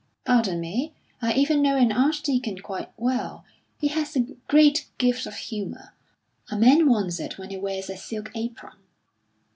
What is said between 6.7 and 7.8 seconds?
wants it when he